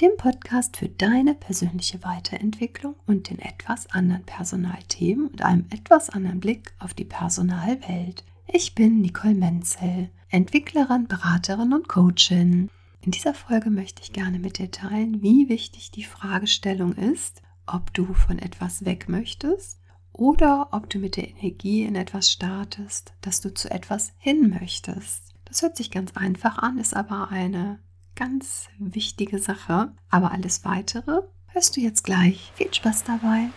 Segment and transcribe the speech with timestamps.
[0.00, 6.40] dem Podcast für deine persönliche Weiterentwicklung und den etwas anderen Personalthemen und einem etwas anderen
[6.40, 8.22] Blick auf die Personalwelt.
[8.46, 12.68] Ich bin Nicole Menzel, Entwicklerin, Beraterin und Coachin.
[13.00, 17.94] In dieser Folge möchte ich gerne mit dir teilen, wie wichtig die Fragestellung ist, ob
[17.94, 19.80] du von etwas weg möchtest
[20.12, 25.34] oder ob du mit der Energie in etwas startest, dass du zu etwas hin möchtest.
[25.46, 27.78] Das hört sich ganz einfach an, ist aber eine
[28.16, 29.92] ganz wichtige Sache.
[30.10, 32.52] Aber alles weitere hörst du jetzt gleich.
[32.56, 33.50] Viel Spaß dabei.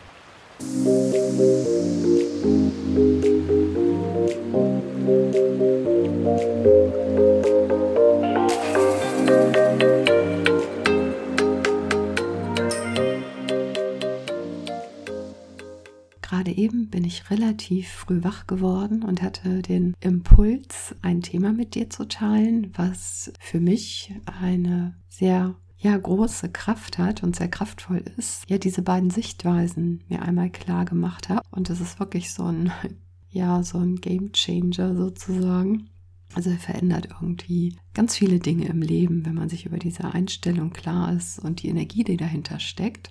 [17.30, 23.32] Relativ früh wach geworden und hatte den Impuls, ein Thema mit dir zu teilen, was
[23.40, 29.10] für mich eine sehr ja, große Kraft hat und sehr kraftvoll ist, ja, diese beiden
[29.10, 31.42] Sichtweisen mir einmal klar gemacht habe.
[31.52, 32.72] Und das ist wirklich so ein,
[33.30, 35.90] ja, so ein Game Changer sozusagen.
[36.36, 40.72] Also er verändert irgendwie ganz viele Dinge im Leben, wenn man sich über diese Einstellung
[40.72, 43.10] klar ist und die Energie, die dahinter steckt.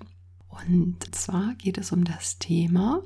[0.49, 3.03] Und zwar geht es um das Thema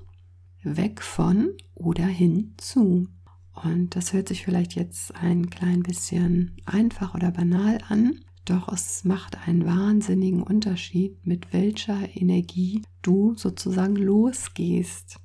[0.62, 3.08] weg von oder hin zu.
[3.54, 9.04] Und das hört sich vielleicht jetzt ein klein bisschen einfach oder banal an, doch es
[9.04, 15.16] macht einen wahnsinnigen Unterschied, mit welcher Energie du sozusagen losgehst.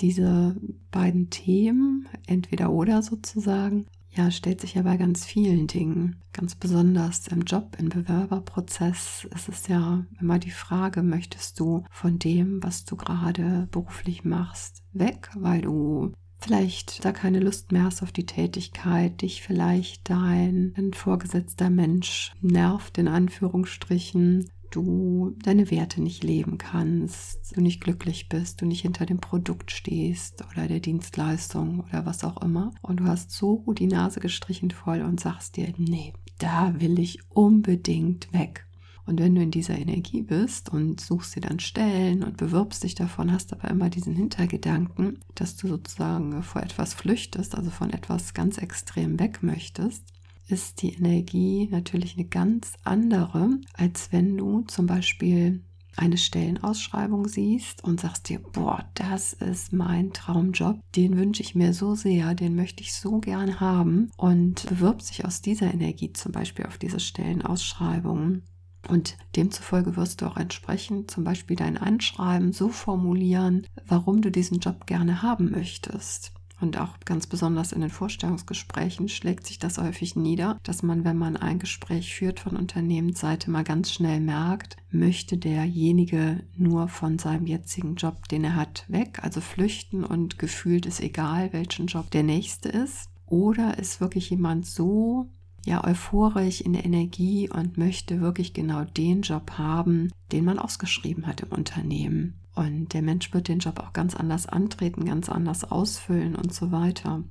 [0.00, 0.56] Diese
[0.90, 6.16] beiden Themen, entweder oder sozusagen, ja, stellt sich ja bei ganz vielen Dingen.
[6.32, 12.18] Ganz besonders im Job, im Bewerberprozess ist es ja immer die Frage, möchtest du von
[12.18, 18.02] dem, was du gerade beruflich machst, weg, weil du vielleicht da keine Lust mehr hast
[18.02, 26.24] auf die Tätigkeit, dich vielleicht dein, vorgesetzter Mensch nervt, in Anführungsstrichen, du deine Werte nicht
[26.24, 31.80] leben kannst, du nicht glücklich bist, du nicht hinter dem Produkt stehst oder der Dienstleistung
[31.80, 32.72] oder was auch immer.
[32.82, 37.20] Und du hast so die Nase gestrichen voll und sagst dir, nee, da will ich
[37.30, 38.66] unbedingt weg.
[39.06, 42.96] Und wenn du in dieser Energie bist und suchst dir dann Stellen und bewirbst dich
[42.96, 48.34] davon, hast aber immer diesen Hintergedanken, dass du sozusagen vor etwas flüchtest, also von etwas
[48.34, 50.02] ganz extrem weg möchtest,
[50.48, 55.62] ist die Energie natürlich eine ganz andere, als wenn du zum Beispiel
[55.96, 61.72] eine Stellenausschreibung siehst und sagst dir, boah, das ist mein Traumjob, den wünsche ich mir
[61.72, 66.32] so sehr, den möchte ich so gern haben und bewirbst dich aus dieser Energie zum
[66.32, 68.44] Beispiel auf diese Stellenausschreibungen.
[68.88, 74.60] Und demzufolge wirst du auch entsprechend zum Beispiel dein Anschreiben so formulieren, warum du diesen
[74.60, 76.35] Job gerne haben möchtest.
[76.60, 81.18] Und auch ganz besonders in den Vorstellungsgesprächen schlägt sich das häufig nieder, dass man, wenn
[81.18, 87.46] man ein Gespräch führt von Unternehmensseite, mal ganz schnell merkt, möchte derjenige nur von seinem
[87.46, 92.22] jetzigen Job, den er hat, weg, also flüchten und gefühlt ist egal, welchen Job der
[92.22, 93.10] nächste ist.
[93.26, 95.28] Oder ist wirklich jemand so
[95.66, 101.26] ja euphorisch in der Energie und möchte wirklich genau den Job haben, den man ausgeschrieben
[101.26, 102.40] hat im Unternehmen.
[102.54, 106.72] Und der Mensch wird den Job auch ganz anders antreten, ganz anders ausfüllen und so
[106.72, 107.22] weiter.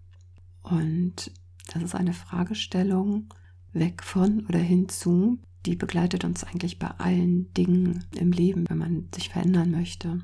[0.61, 1.31] Und
[1.73, 3.33] das ist eine Fragestellung
[3.73, 9.07] weg von oder hinzu, die begleitet uns eigentlich bei allen Dingen im Leben, wenn man
[9.13, 10.19] sich verändern möchte.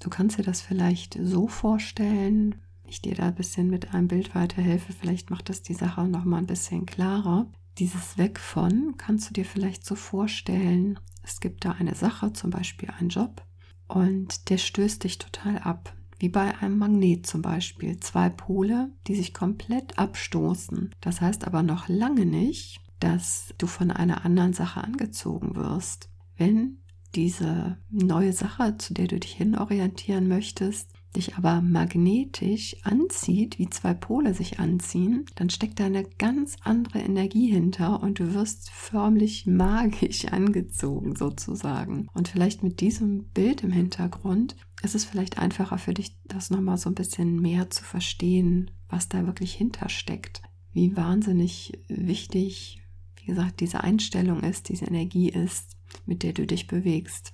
[0.00, 2.56] Du kannst dir das vielleicht so vorstellen,
[2.90, 6.24] ich dir da ein bisschen mit einem Bild weiterhelfe, vielleicht macht das die Sache noch
[6.24, 7.50] mal ein bisschen klarer.
[7.78, 12.50] Dieses Weg von kannst du dir vielleicht so vorstellen, es gibt da eine Sache, zum
[12.50, 13.44] Beispiel einen Job,
[13.88, 15.94] und der stößt dich total ab.
[16.18, 17.98] Wie bei einem Magnet zum Beispiel.
[17.98, 20.94] Zwei Pole, die sich komplett abstoßen.
[21.00, 26.10] Das heißt aber noch lange nicht, dass du von einer anderen Sache angezogen wirst.
[26.36, 26.82] Wenn
[27.14, 33.94] diese neue Sache, zu der du dich hinorientieren möchtest, dich aber magnetisch anzieht, wie zwei
[33.94, 39.46] Pole sich anziehen, dann steckt da eine ganz andere Energie hinter und du wirst förmlich
[39.46, 42.08] magisch angezogen sozusagen.
[42.14, 46.78] Und vielleicht mit diesem Bild im Hintergrund ist es vielleicht einfacher für dich, das nochmal
[46.78, 50.42] so ein bisschen mehr zu verstehen, was da wirklich hintersteckt.
[50.72, 52.80] Wie wahnsinnig wichtig,
[53.16, 55.76] wie gesagt, diese Einstellung ist, diese Energie ist,
[56.06, 57.32] mit der du dich bewegst.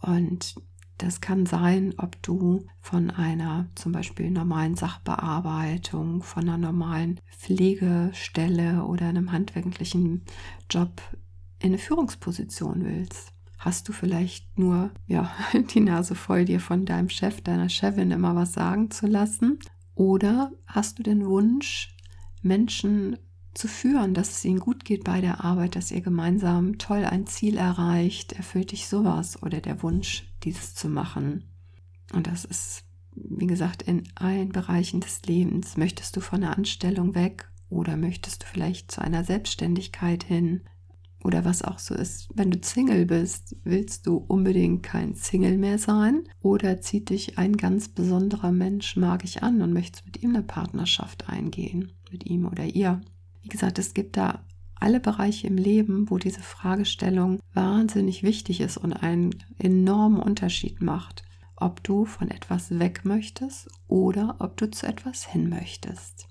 [0.00, 0.56] Und
[0.98, 8.84] Das kann sein, ob du von einer zum Beispiel normalen Sachbearbeitung, von einer normalen Pflegestelle
[8.84, 10.24] oder einem handwerklichen
[10.68, 11.00] Job
[11.60, 13.32] in eine Führungsposition willst.
[13.58, 15.30] Hast du vielleicht nur ja,
[15.74, 19.60] die Nase voll, dir von deinem Chef, deiner Chefin immer was sagen zu lassen?
[19.94, 21.96] Oder hast du den Wunsch,
[22.42, 23.16] Menschen
[23.58, 27.26] zu führen, dass es ihnen gut geht bei der Arbeit, dass ihr gemeinsam toll ein
[27.26, 31.44] Ziel erreicht, erfüllt dich sowas oder der Wunsch, dieses zu machen.
[32.12, 32.84] Und das ist,
[33.14, 35.76] wie gesagt, in allen Bereichen des Lebens.
[35.76, 40.62] Möchtest du von der Anstellung weg oder möchtest du vielleicht zu einer Selbstständigkeit hin?
[41.24, 45.78] Oder was auch so ist, wenn du Single bist, willst du unbedingt kein Single mehr
[45.78, 46.28] sein?
[46.40, 51.28] Oder zieht dich ein ganz besonderer Mensch magisch an und möchtest mit ihm eine Partnerschaft
[51.28, 51.90] eingehen?
[52.12, 53.00] Mit ihm oder ihr?
[53.48, 58.76] Wie gesagt, es gibt da alle Bereiche im Leben, wo diese Fragestellung wahnsinnig wichtig ist
[58.76, 61.22] und einen enormen Unterschied macht,
[61.56, 66.28] ob du von etwas weg möchtest oder ob du zu etwas hin möchtest.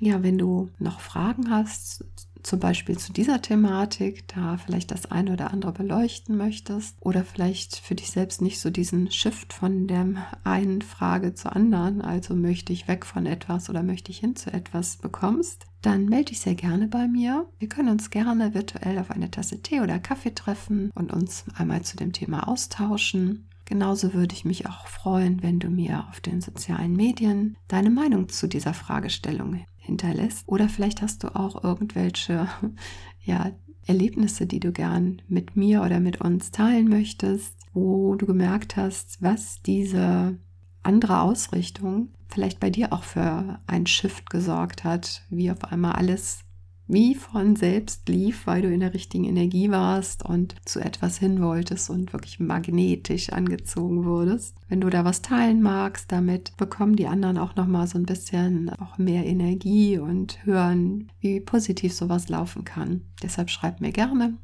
[0.00, 2.06] Ja, wenn du noch Fragen hast
[2.48, 7.76] zum Beispiel zu dieser Thematik, da vielleicht das eine oder andere beleuchten möchtest oder vielleicht
[7.76, 10.06] für dich selbst nicht so diesen Shift von der
[10.44, 14.50] einen Frage zur anderen, also möchte ich weg von etwas oder möchte ich hin zu
[14.50, 17.46] etwas bekommst, dann melde dich sehr gerne bei mir.
[17.58, 21.82] Wir können uns gerne virtuell auf eine Tasse Tee oder Kaffee treffen und uns einmal
[21.82, 23.46] zu dem Thema austauschen.
[23.66, 28.30] Genauso würde ich mich auch freuen, wenn du mir auf den sozialen Medien deine Meinung
[28.30, 30.44] zu dieser Fragestellung hinterlässt.
[30.46, 32.48] Oder vielleicht hast du auch irgendwelche
[33.22, 33.50] ja,
[33.86, 39.20] Erlebnisse, die du gern mit mir oder mit uns teilen möchtest, wo du gemerkt hast,
[39.20, 40.38] was diese
[40.82, 46.40] andere Ausrichtung vielleicht bei dir auch für ein Shift gesorgt hat, wie auf einmal alles
[46.88, 51.42] wie von selbst lief, weil du in der richtigen Energie warst und zu etwas hin
[51.42, 54.56] wolltest und wirklich magnetisch angezogen wurdest.
[54.68, 58.06] Wenn du da was teilen magst, damit bekommen die anderen auch noch mal so ein
[58.06, 63.02] bisschen auch mehr Energie und hören, wie positiv sowas laufen kann.
[63.22, 64.38] Deshalb schreib mir gerne.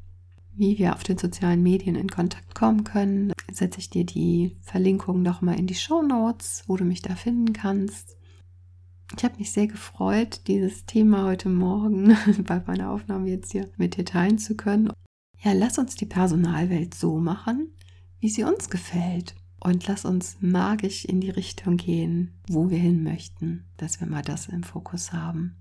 [0.56, 5.22] Wie wir auf den sozialen Medien in Kontakt kommen können, setze ich dir die Verlinkung
[5.22, 8.16] noch mal in die Show Notes, wo du mich da finden kannst.
[9.16, 12.16] Ich habe mich sehr gefreut, dieses Thema heute Morgen
[12.46, 14.90] bei meiner Aufnahme jetzt hier mit dir teilen zu können.
[15.40, 17.72] Ja, lass uns die Personalwelt so machen,
[18.18, 19.34] wie sie uns gefällt.
[19.60, 24.22] Und lass uns magisch in die Richtung gehen, wo wir hin möchten, dass wir mal
[24.22, 25.56] das im Fokus haben.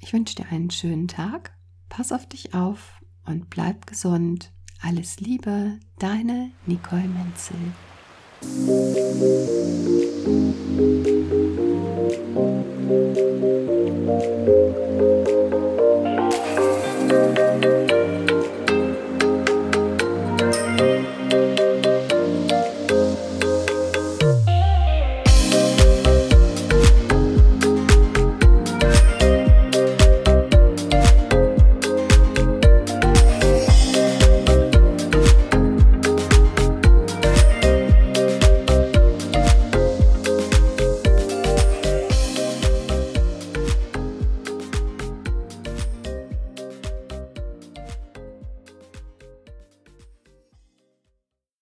[0.00, 1.56] Ich wünsche dir einen schönen Tag,
[1.88, 4.52] pass auf dich auf und bleib gesund.
[4.80, 7.56] Alles Liebe, deine Nicole Menzel.